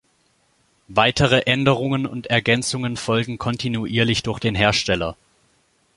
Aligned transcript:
Weitere 0.87 1.41
Änderungen 1.45 2.07
und 2.07 2.25
Ergänzungen 2.25 2.97
folgen 2.97 3.37
kontinuierlich 3.37 4.23
durch 4.23 4.39
den 4.39 4.55
Hersteller. 4.55 5.15